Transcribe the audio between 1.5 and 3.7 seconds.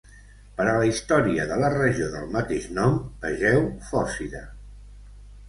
de la regió del mateix nom, vegeu